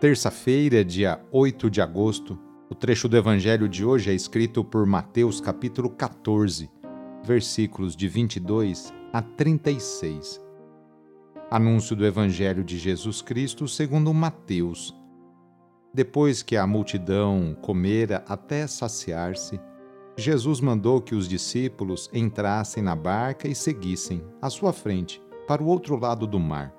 Terça-feira, 0.00 0.84
dia 0.84 1.20
8 1.32 1.68
de 1.68 1.80
agosto, 1.80 2.38
o 2.70 2.74
trecho 2.74 3.08
do 3.08 3.16
evangelho 3.16 3.68
de 3.68 3.84
hoje 3.84 4.12
é 4.12 4.14
escrito 4.14 4.62
por 4.62 4.86
Mateus, 4.86 5.40
capítulo 5.40 5.90
14, 5.90 6.70
versículos 7.24 7.96
de 7.96 8.06
22 8.06 8.94
a 9.12 9.20
36. 9.20 10.40
Anúncio 11.50 11.96
do 11.96 12.06
evangelho 12.06 12.62
de 12.62 12.78
Jesus 12.78 13.20
Cristo 13.20 13.66
segundo 13.66 14.14
Mateus. 14.14 14.94
Depois 15.92 16.44
que 16.44 16.56
a 16.56 16.64
multidão 16.64 17.56
comera 17.60 18.24
até 18.28 18.68
saciar-se, 18.68 19.60
Jesus 20.16 20.60
mandou 20.60 21.00
que 21.00 21.16
os 21.16 21.28
discípulos 21.28 22.08
entrassem 22.14 22.84
na 22.84 22.94
barca 22.94 23.48
e 23.48 23.54
seguissem 23.54 24.22
à 24.40 24.48
sua 24.48 24.72
frente, 24.72 25.20
para 25.48 25.60
o 25.60 25.66
outro 25.66 25.96
lado 25.96 26.24
do 26.24 26.38
mar 26.38 26.78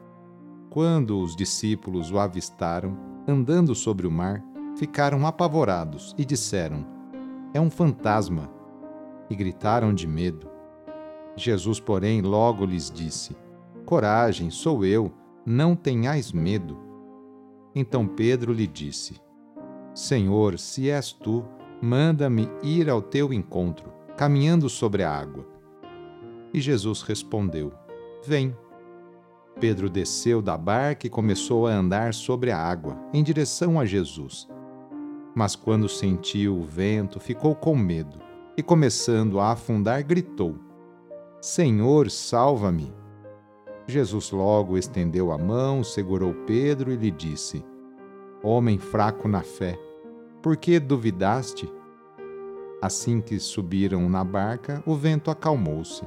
Quando 0.71 1.19
os 1.19 1.35
discípulos 1.35 2.11
o 2.11 2.17
avistaram, 2.17 2.97
andando 3.27 3.75
sobre 3.75 4.07
o 4.07 4.11
mar, 4.11 4.41
ficaram 4.77 5.27
apavorados 5.27 6.15
e 6.17 6.23
disseram: 6.23 6.85
É 7.53 7.59
um 7.59 7.69
fantasma! 7.69 8.49
E 9.29 9.35
gritaram 9.35 9.93
de 9.93 10.07
medo. 10.07 10.49
Jesus, 11.35 11.77
porém, 11.77 12.21
logo 12.21 12.63
lhes 12.63 12.89
disse: 12.89 13.35
Coragem, 13.85 14.49
sou 14.49 14.85
eu, 14.85 15.11
não 15.45 15.75
tenhais 15.75 16.31
medo. 16.31 16.77
Então 17.75 18.07
Pedro 18.07 18.53
lhe 18.53 18.65
disse: 18.65 19.19
Senhor, 19.93 20.57
se 20.57 20.89
és 20.89 21.11
tu, 21.11 21.43
manda-me 21.81 22.47
ir 22.63 22.89
ao 22.89 23.01
teu 23.01 23.33
encontro, 23.33 23.91
caminhando 24.15 24.69
sobre 24.69 25.03
a 25.03 25.11
água. 25.11 25.45
E 26.53 26.61
Jesus 26.61 27.01
respondeu: 27.01 27.73
Vem. 28.25 28.55
Pedro 29.59 29.89
desceu 29.89 30.41
da 30.41 30.57
barca 30.57 31.05
e 31.05 31.09
começou 31.09 31.67
a 31.67 31.71
andar 31.71 32.13
sobre 32.13 32.51
a 32.51 32.57
água, 32.57 32.97
em 33.13 33.23
direção 33.23 33.79
a 33.79 33.85
Jesus. 33.85 34.47
Mas 35.35 35.55
quando 35.55 35.87
sentiu 35.87 36.57
o 36.57 36.63
vento, 36.63 37.19
ficou 37.19 37.55
com 37.55 37.75
medo 37.75 38.19
e, 38.57 38.63
começando 38.63 39.39
a 39.39 39.51
afundar, 39.51 40.03
gritou: 40.03 40.55
Senhor, 41.39 42.09
salva-me! 42.09 42.93
Jesus 43.87 44.31
logo 44.31 44.77
estendeu 44.77 45.31
a 45.31 45.37
mão, 45.37 45.83
segurou 45.83 46.33
Pedro 46.45 46.91
e 46.91 46.95
lhe 46.95 47.11
disse: 47.11 47.63
Homem 48.43 48.77
fraco 48.77 49.27
na 49.27 49.41
fé, 49.41 49.77
por 50.41 50.57
que 50.57 50.79
duvidaste? 50.79 51.71
Assim 52.81 53.21
que 53.21 53.39
subiram 53.39 54.09
na 54.09 54.23
barca, 54.23 54.81
o 54.87 54.95
vento 54.95 55.29
acalmou-se 55.29 56.03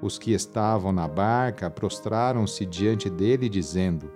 os 0.00 0.18
que 0.18 0.32
estavam 0.32 0.92
na 0.92 1.08
barca 1.08 1.68
prostraram-se 1.68 2.64
diante 2.64 3.10
dele, 3.10 3.48
dizendo: 3.48 4.10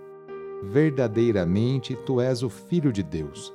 Verdadeiramente 0.62 1.96
tu 1.96 2.20
és 2.20 2.42
o 2.42 2.48
Filho 2.48 2.92
de 2.92 3.02
Deus. 3.02 3.52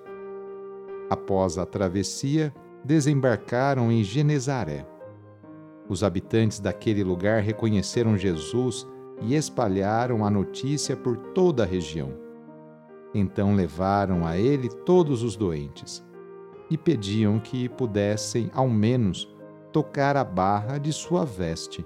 Após 1.09 1.57
a 1.57 1.65
travessia, 1.65 2.53
desembarcaram 2.83 3.91
em 3.91 4.03
Genezaré. 4.03 4.85
Os 5.87 6.03
habitantes 6.03 6.59
daquele 6.59 7.03
lugar 7.03 7.41
reconheceram 7.41 8.17
Jesus 8.17 8.85
e 9.21 9.35
espalharam 9.35 10.25
a 10.25 10.29
notícia 10.29 10.97
por 10.97 11.15
toda 11.33 11.63
a 11.63 11.65
região. 11.65 12.13
Então 13.13 13.55
levaram 13.55 14.27
a 14.27 14.37
ele 14.37 14.67
todos 14.67 15.23
os 15.23 15.37
doentes 15.37 16.05
e 16.69 16.77
pediam 16.77 17.39
que 17.39 17.69
pudessem, 17.69 18.51
ao 18.53 18.67
menos, 18.67 19.33
tocar 19.71 20.17
a 20.17 20.25
barra 20.25 20.77
de 20.77 20.91
sua 20.91 21.23
veste 21.23 21.85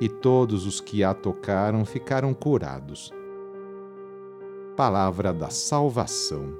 e 0.00 0.08
todos 0.08 0.66
os 0.66 0.80
que 0.80 1.02
a 1.02 1.14
tocaram 1.14 1.84
ficaram 1.84 2.34
curados. 2.34 3.12
Palavra 4.76 5.32
da 5.32 5.48
Salvação. 5.48 6.52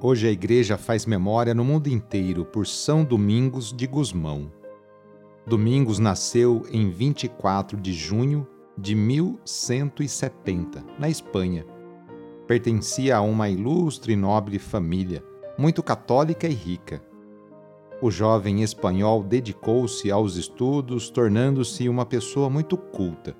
Hoje 0.00 0.28
a 0.28 0.30
Igreja 0.30 0.78
faz 0.78 1.04
memória 1.04 1.54
no 1.54 1.64
mundo 1.64 1.88
inteiro 1.88 2.44
por 2.44 2.66
São 2.66 3.04
Domingos 3.04 3.72
de 3.72 3.86
Gusmão. 3.86 4.50
Domingos 5.46 5.98
nasceu 5.98 6.64
em 6.70 6.90
24 6.90 7.78
de 7.80 7.92
junho 7.92 8.46
de 8.76 8.94
1170, 8.94 10.84
na 10.98 11.08
Espanha. 11.08 11.64
Pertencia 12.46 13.16
a 13.16 13.20
uma 13.20 13.48
ilustre 13.48 14.12
e 14.12 14.16
nobre 14.16 14.58
família, 14.58 15.24
muito 15.58 15.82
católica 15.82 16.46
e 16.46 16.52
rica 16.52 17.02
o 18.00 18.10
jovem 18.10 18.62
espanhol 18.62 19.22
dedicou-se 19.22 20.10
aos 20.10 20.36
estudos, 20.36 21.08
tornando-se 21.08 21.88
uma 21.88 22.04
pessoa 22.04 22.50
muito 22.50 22.76
culta, 22.76 23.34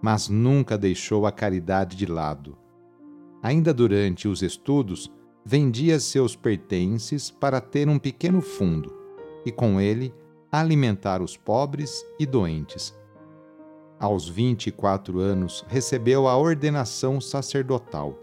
mas 0.00 0.28
nunca 0.28 0.78
deixou 0.78 1.26
a 1.26 1.32
caridade 1.32 1.96
de 1.96 2.06
lado. 2.06 2.56
Ainda 3.42 3.74
durante 3.74 4.28
os 4.28 4.42
estudos, 4.42 5.10
vendia 5.44 5.98
seus 5.98 6.36
pertences 6.36 7.30
para 7.30 7.60
ter 7.60 7.88
um 7.88 7.98
pequeno 7.98 8.40
fundo 8.40 8.94
e, 9.44 9.50
com 9.50 9.80
ele, 9.80 10.14
alimentar 10.50 11.20
os 11.20 11.36
pobres 11.36 12.04
e 12.18 12.24
doentes. 12.24 12.96
Aos 13.98 14.28
24 14.28 15.18
anos, 15.18 15.64
recebeu 15.68 16.28
a 16.28 16.36
ordenação 16.36 17.20
sacerdotal. 17.20 18.18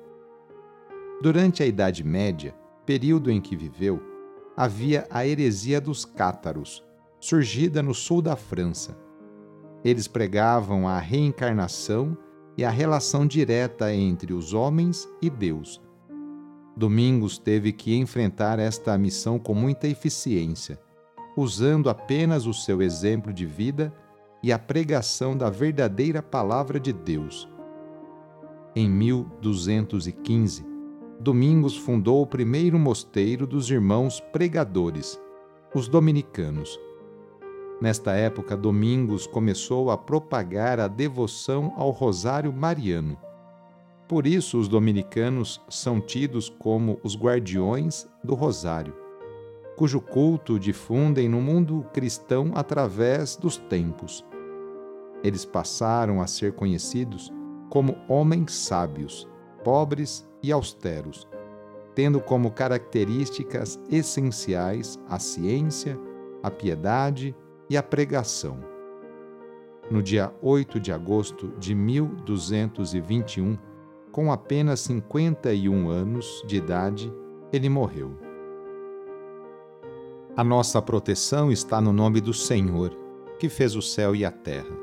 Durante 1.21 1.61
a 1.61 1.65
Idade 1.65 2.03
Média, 2.03 2.55
período 2.85 3.29
em 3.29 3.39
que 3.39 3.55
viveu, 3.55 4.10
havia 4.55 5.07
a 5.09 5.25
heresia 5.25 5.79
dos 5.79 6.05
cátaros, 6.05 6.83
surgida 7.19 7.81
no 7.81 7.93
sul 7.93 8.21
da 8.21 8.35
França. 8.35 8.97
Eles 9.83 10.07
pregavam 10.07 10.87
a 10.87 10.99
reencarnação 10.99 12.17
e 12.57 12.63
a 12.63 12.69
relação 12.69 13.25
direta 13.25 13.93
entre 13.93 14.33
os 14.33 14.53
homens 14.53 15.07
e 15.21 15.29
Deus. 15.29 15.81
Domingos 16.75 17.37
teve 17.37 17.71
que 17.71 17.95
enfrentar 17.95 18.59
esta 18.59 18.97
missão 18.97 19.39
com 19.39 19.53
muita 19.53 19.87
eficiência, 19.87 20.79
usando 21.35 21.89
apenas 21.89 22.45
o 22.45 22.53
seu 22.53 22.81
exemplo 22.81 23.33
de 23.33 23.45
vida 23.45 23.93
e 24.43 24.51
a 24.51 24.59
pregação 24.59 25.35
da 25.35 25.49
verdadeira 25.49 26.21
palavra 26.21 26.79
de 26.79 26.91
Deus. 26.91 27.47
Em 28.75 28.89
1215, 28.89 30.70
Domingos 31.21 31.77
fundou 31.77 32.23
o 32.23 32.25
primeiro 32.25 32.79
mosteiro 32.79 33.45
dos 33.45 33.69
irmãos 33.69 34.19
pregadores, 34.19 35.21
os 35.71 35.87
dominicanos. 35.87 36.79
Nesta 37.79 38.13
época, 38.13 38.57
Domingos 38.57 39.27
começou 39.27 39.91
a 39.91 39.97
propagar 39.99 40.79
a 40.79 40.87
devoção 40.87 41.75
ao 41.77 41.91
Rosário 41.91 42.51
Mariano. 42.51 43.15
Por 44.07 44.25
isso, 44.25 44.57
os 44.57 44.67
dominicanos 44.67 45.61
são 45.69 46.01
tidos 46.01 46.49
como 46.49 46.99
os 47.03 47.15
guardiões 47.15 48.07
do 48.23 48.33
Rosário, 48.33 48.95
cujo 49.77 50.01
culto 50.01 50.57
difundem 50.57 51.29
no 51.29 51.39
mundo 51.39 51.85
cristão 51.93 52.51
através 52.55 53.35
dos 53.35 53.57
tempos. 53.57 54.25
Eles 55.23 55.45
passaram 55.45 56.19
a 56.19 56.25
ser 56.25 56.53
conhecidos 56.53 57.31
como 57.69 57.95
homens 58.09 58.55
sábios, 58.55 59.29
pobres 59.63 60.27
e 60.43 60.51
austeros, 60.51 61.27
tendo 61.93 62.19
como 62.19 62.51
características 62.51 63.79
essenciais 63.89 64.99
a 65.07 65.19
ciência, 65.19 65.99
a 66.41 66.49
piedade 66.49 67.35
e 67.69 67.77
a 67.77 67.83
pregação. 67.83 68.59
No 69.89 70.01
dia 70.01 70.33
8 70.41 70.79
de 70.79 70.91
agosto 70.91 71.49
de 71.59 71.75
1221, 71.75 73.57
com 74.11 74.31
apenas 74.31 74.81
51 74.81 75.89
anos 75.89 76.43
de 76.47 76.57
idade, 76.57 77.13
ele 77.51 77.69
morreu. 77.69 78.17
A 80.35 80.43
nossa 80.43 80.81
proteção 80.81 81.51
está 81.51 81.81
no 81.81 81.91
nome 81.91 82.21
do 82.21 82.33
Senhor, 82.33 82.97
que 83.37 83.49
fez 83.49 83.75
o 83.75 83.81
céu 83.81 84.15
e 84.15 84.23
a 84.23 84.31
terra. 84.31 84.75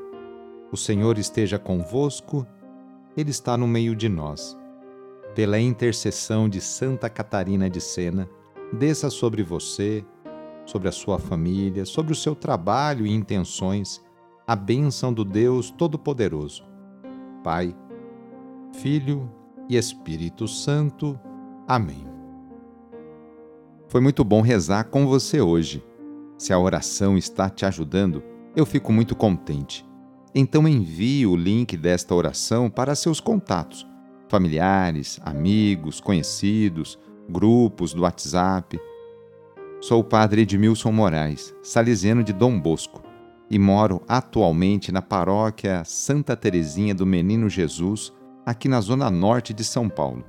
O 0.71 0.77
Senhor 0.77 1.17
esteja 1.17 1.57
convosco, 1.57 2.45
ele 3.17 3.31
está 3.31 3.57
no 3.57 3.67
meio 3.67 3.95
de 3.95 4.07
nós. 4.07 4.58
Pela 5.35 5.59
intercessão 5.59 6.49
de 6.49 6.59
Santa 6.59 7.09
Catarina 7.09 7.69
de 7.69 7.79
Sena, 7.79 8.29
desça 8.73 9.09
sobre 9.09 9.43
você, 9.43 10.03
sobre 10.65 10.87
a 10.87 10.91
sua 10.91 11.17
família, 11.17 11.85
sobre 11.85 12.11
o 12.11 12.15
seu 12.15 12.35
trabalho 12.35 13.05
e 13.05 13.11
intenções, 13.11 14.01
a 14.45 14.55
bênção 14.55 15.13
do 15.13 15.23
Deus 15.23 15.71
Todo-Poderoso. 15.71 16.63
Pai, 17.43 17.75
Filho 18.73 19.31
e 19.69 19.77
Espírito 19.77 20.47
Santo. 20.47 21.19
Amém. 21.67 22.03
Foi 23.87 24.01
muito 24.01 24.23
bom 24.23 24.41
rezar 24.41 24.85
com 24.85 25.07
você 25.07 25.41
hoje. 25.41 25.83
Se 26.37 26.53
a 26.53 26.59
oração 26.59 27.17
está 27.17 27.49
te 27.49 27.65
ajudando, 27.65 28.23
eu 28.55 28.65
fico 28.65 28.93
muito 28.93 29.15
contente. 29.15 29.85
Então 30.33 30.67
envie 30.67 31.25
o 31.25 31.35
link 31.35 31.75
desta 31.75 32.13
oração 32.13 32.69
para 32.69 32.93
seus 32.93 33.19
contatos, 33.19 33.87
familiares, 34.29 35.19
amigos, 35.25 35.99
conhecidos, 35.99 36.97
grupos 37.27 37.93
do 37.93 38.03
WhatsApp. 38.03 38.79
Sou 39.81 40.01
o 40.01 40.03
padre 40.03 40.43
Edmilson 40.43 40.91
Moraes, 40.91 41.53
salesiano 41.63 42.23
de 42.23 42.31
Dom 42.31 42.59
Bosco, 42.59 43.01
e 43.49 43.57
moro 43.57 44.01
atualmente 44.07 44.91
na 44.91 45.01
paróquia 45.01 45.83
Santa 45.83 46.35
Teresinha 46.35 46.93
do 46.93 47.05
Menino 47.05 47.49
Jesus, 47.49 48.13
aqui 48.45 48.67
na 48.67 48.79
zona 48.79 49.09
norte 49.09 49.53
de 49.53 49.63
São 49.63 49.89
Paulo. 49.89 50.23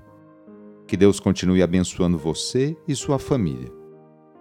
Que 0.86 0.96
Deus 0.96 1.20
continue 1.20 1.62
abençoando 1.62 2.18
você 2.18 2.76
e 2.88 2.96
sua 2.96 3.18
família. 3.18 3.70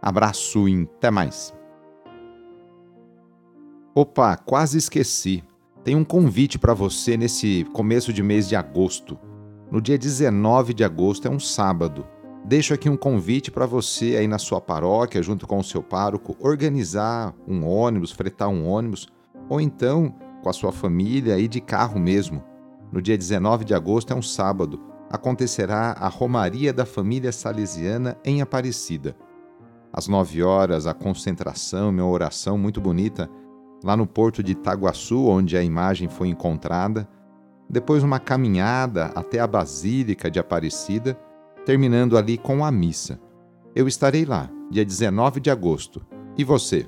Abraço 0.02 0.70
e 0.70 0.84
até 0.84 1.12
mais. 1.12 1.54
Opa, 3.94 4.38
quase 4.38 4.78
esqueci. 4.78 5.44
Tem 5.84 5.96
um 5.96 6.06
convite 6.06 6.58
para 6.58 6.74
você 6.74 7.18
nesse 7.18 7.66
começo 7.74 8.14
de 8.14 8.24
mês 8.24 8.48
de 8.48 8.56
agosto. 8.56 9.20
No 9.72 9.80
dia 9.80 10.00
19 10.00 10.74
de 10.74 10.84
agosto 10.84 11.28
é 11.28 11.32
um 11.32 11.40
sábado. 11.40 12.04
Deixo 12.44 12.74
aqui 12.74 12.90
um 12.90 12.98
convite 12.98 13.52
para 13.52 13.68
você 13.68 14.16
aí 14.18 14.28
na 14.28 14.40
sua 14.40 14.60
paróquia, 14.60 15.22
junto 15.22 15.46
com 15.46 15.60
o 15.60 15.64
seu 15.64 15.84
pároco, 15.84 16.36
organizar 16.40 17.36
um 17.48 17.68
ônibus, 17.68 18.12
fretar 18.12 18.50
um 18.50 18.68
ônibus, 18.68 19.08
ou 19.48 19.62
então 19.62 20.16
com 20.42 20.50
a 20.50 20.54
sua 20.54 20.72
família 20.72 21.38
e 21.38 21.48
de 21.48 21.62
carro 21.62 22.00
mesmo. 22.00 22.44
No 22.92 23.00
dia 23.00 23.16
19 23.16 23.64
de 23.64 23.76
agosto, 23.76 24.12
é 24.12 24.16
um 24.16 24.24
sábado, 24.24 24.82
acontecerá 25.08 25.92
a 26.00 26.08
Romaria 26.08 26.74
da 26.74 26.86
Família 26.86 27.32
Salesiana 27.32 28.18
em 28.26 28.42
Aparecida. 28.42 29.16
Às 29.94 30.08
9 30.08 30.42
horas, 30.42 30.88
a 30.88 30.96
concentração, 30.96 31.90
uma 31.90 32.08
oração 32.08 32.58
muito 32.58 32.82
bonita, 32.82 33.30
lá 33.84 33.96
no 33.96 34.08
porto 34.08 34.42
de 34.42 34.54
Itaguaçu, 34.54 35.28
onde 35.28 35.56
a 35.56 35.62
imagem 35.62 36.10
foi 36.10 36.28
encontrada. 36.30 37.08
Depois, 37.70 38.04
uma 38.04 38.20
caminhada 38.20 39.06
até 39.16 39.40
a 39.40 39.48
Basílica 39.48 40.30
de 40.32 40.40
Aparecida, 40.40 41.20
terminando 41.66 42.18
ali 42.18 42.38
com 42.38 42.66
a 42.66 42.72
missa. 42.72 43.20
Eu 43.76 43.88
estarei 43.88 44.26
lá, 44.26 44.50
dia 44.72 44.84
19 44.84 45.40
de 45.40 45.52
agosto. 45.52 46.06
E 46.38 46.44
você? 46.44 46.88